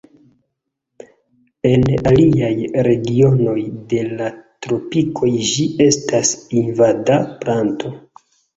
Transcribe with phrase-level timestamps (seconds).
[1.71, 2.49] En aliaj
[2.87, 3.55] regionoj
[3.93, 4.31] de la
[4.67, 6.35] Tropikoj ĝi estas
[6.67, 7.97] invada planto.